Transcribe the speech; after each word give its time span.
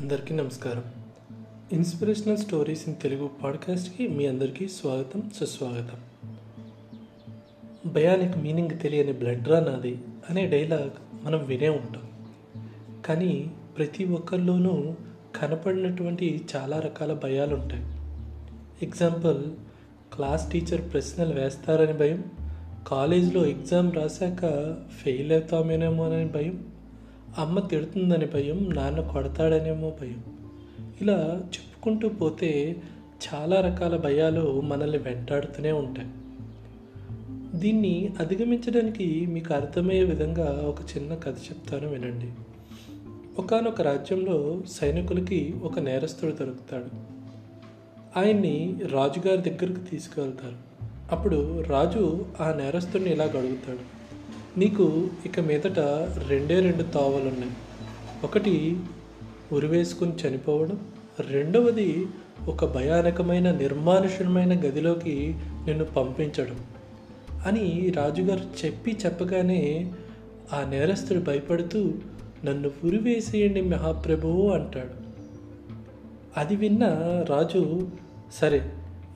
అందరికీ 0.00 0.34
నమస్కారం. 0.34 0.84
Inspirational 1.72 2.36
stories 2.36 2.88
in 2.88 2.96
Telugu 3.02 3.30
పాడ్కాస్ట్కి 3.44 4.08
మీ 4.08 4.26
అందరికీ 4.26 4.68
స్వాగతం 4.68 5.30
సుస్వాగతం. 5.40 6.28
భయానికి 7.92 8.38
మీనింగ్ 8.38 8.78
తెలియని 8.82 9.12
బ్లడ్ 9.12 9.48
రా 9.48 9.60
నాది 9.60 9.98
అనే 10.30 10.46
డైలాగ్ 10.46 10.90
మనం 11.22 11.44
వినే 11.44 11.68
ఉంటాం. 11.68 12.28
కానీ 13.04 13.50
ప్రతి 13.78 14.04
ఒక్కరిలోనూ 14.04 14.94
కనపడినటువంటి 15.36 16.44
చాలా 16.56 16.80
రకాల 16.80 17.12
భయాలు 17.12 17.54
ఉంటాయి 17.54 17.82
ఎగ్జాంపుల్ 18.82 19.44
క్లాస్ 20.14 20.52
టీచర్ 20.52 20.92
ప్రశ్నలు 20.92 21.40
వేస్తారని 21.40 21.92
భయం 21.92 22.24
కాలేజీలో 22.88 23.46
ఎగ్జామ్ 23.46 23.92
రాశాక 23.92 24.74
ఫెయిల్ 25.04 25.32
అవుతామేనేమో 25.32 26.10
అని 26.10 26.28
భయం 26.28 26.69
అమ్మ 27.38 27.60
తిడుతుందని 27.60 28.26
భయం 28.26 28.70
నాన్న 28.74 29.00
కొడతాడనేమో 29.00 29.92
భయం. 30.00 30.24
ఇలా 31.00 31.40
చెప్పుకుంటూ 31.44 32.08
పోతే 32.08 32.76
చాలా 33.34 33.60
రకాల 33.60 33.96
భయాలు 33.96 34.60
మనల్ని 34.60 34.98
వెంటాడుతూనే 34.98 35.72
ఉంటాయి. 35.72 36.08
దీన్ని 37.60 38.10
అధిగమించడానికి 38.18 39.26
మీకు 39.26 39.54
అర్థమయ్యే 39.54 40.04
విధంగా 40.04 40.44
ఒక 40.44 40.96
చిన్న 40.96 41.14
కథ 41.14 41.34
చెప్తాను 41.34 41.88
వినండి. 41.88 42.30
ఒకనొక 43.38 43.82
రాజ్యంలో 43.82 44.60
సైనికులకి 44.68 45.54
ఒక 45.62 45.78
నేరస్తుడు 45.78 46.32
దొరుకుతాడు. 46.32 47.20
ఆయన్ని 48.18 48.76
రాజుగారి 48.92 49.50
దగ్గరకు 49.50 49.90
తీసుకువెళ్తారు. 49.90 50.70
అప్పుడు 51.10 51.60
రాజు 51.60 52.26
ఆ 52.40 52.52
నేరస్తుడిని 52.52 53.12
ఇలా 53.12 53.24
గడుగుతాడు 53.24 53.99
నీకు 54.58 55.08
ఇక 55.26 55.40
మీదట 55.40 55.78
రెండే 56.28 56.60
రెండు 56.60 56.82
తావలున్నాయి. 56.82 57.52
ఒకటి 58.24 58.76
ఉరివేసుకుని 59.52 60.12
చనిపోవడం 60.12 60.80
రెండవది 61.30 62.06
ఒక 62.48 62.64
భయానకమైన 62.64 63.50
నిర్మానుషమైన 63.50 64.60
గదిలోకి 64.60 65.34
నిన్ను 65.66 65.84
పంపించడం 65.84 66.60
అని 67.46 67.92
రాజుగారు 67.96 68.66
చెప్పి 68.66 68.96
చెప్పగానే 69.06 69.92
ఆ 70.52 70.66
నేరస్తుడు 70.70 71.18
భయపడుతూ 71.18 71.92
నన్ను 72.44 72.70
ఉరివేసేయండి 72.84 73.60
మహాప్రభువు 73.60 74.50
అంటాడు. 74.50 75.10
అది 76.36 76.56
విన్న 76.56 76.84
రాజు 77.28 77.88
సరే 78.34 78.72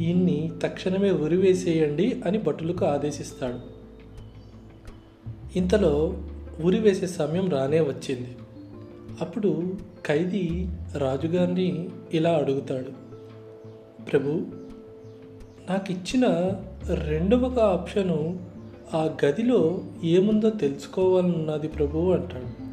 ఈయన్ని 0.00 0.50
తక్షణమే 0.62 1.10
ఉరివేసేయండి 1.10 2.22
అని 2.26 2.38
భటులకు 2.38 2.84
ఆదేశిస్తాడు. 2.84 3.75
ఇంతలో 5.56 6.14
ఉరి 6.64 6.78
వేసే 6.78 7.06
సమయం 7.06 7.48
రానే 7.48 7.80
వచ్చింది. 7.80 8.36
అప్పుడు 9.20 9.74
ఖైదీ 10.06 10.66
రాజుగారిని 10.96 11.88
ఇలా 12.14 12.30
అడుగుతాడు. 12.30 13.06
ప్రభు 14.04 14.28
నాకు 15.70 15.92
ఇచ్చిన 15.92 16.26
రెండవ 16.94 17.60
ఆప్షను 17.60 18.38
ఆ 18.94 19.16
గదిలో 19.24 19.80
ఏముందో 20.04 20.50
తెలుసుకోవాలన్నది 20.50 21.68
ప్రభు 21.68 21.98
అంటాడు. 21.98 22.64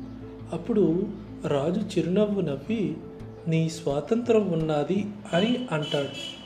అప్పుడు 0.55 1.07
రాజు 1.47 1.79
చిరునవ్వు 1.79 2.41
నవ్వి 2.41 2.97
నీ 3.47 3.69
స్వాతంత్రం 3.69 4.51
ఉన్నది 4.51 5.05
అని 5.33 5.67
అంటాడు. 5.71 6.43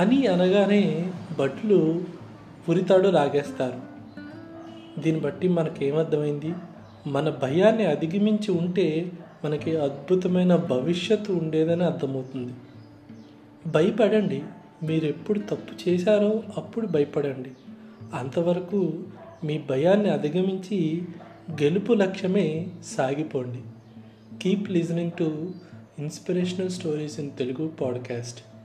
అని 0.00 0.26
అనగానే 0.26 1.12
భట్లు 1.38 2.04
ఉరితాడు 2.68 3.08
లాగేస్తారు. 3.08 3.97
దీన్ని 5.00 5.22
బట్టి 5.22 5.48
మనకేమర్థమైంది? 5.48 6.54
మన 7.06 7.30
భయాన్ని 7.30 7.86
అధిగమించి 7.86 8.50
ఉంటే 8.50 9.12
మనకి 9.44 9.76
అద్భుతమైన 9.76 10.56
భవిష్యత్తు 10.56 11.32
ఉండేదని 11.32 11.84
అర్థమవుతుంది. 11.84 12.52
భయపడండి. 13.66 14.42
మీరు 14.82 15.04
ఎప్పుడు 15.04 15.38
తప్పు 15.38 15.88
చేశారో 15.88 16.42
అప్పుడు 16.56 16.86
భయపడండి. 16.86 17.50
అంతవరకు 18.14 19.04
మీ 19.44 19.58
భయాన్ని 19.58 20.10
అధిగమించి 20.10 21.02
గెలుపు 21.50 21.92
లక్ష్యమే 21.92 22.68
సాగిపోండి. 22.84 23.58
Keep 24.42 24.70
listening 24.70 25.10
to 25.18 25.50
inspirational 25.98 26.70
stories 26.70 27.20
in 27.20 27.30
Telugu 27.38 27.68
podcast. 27.68 28.57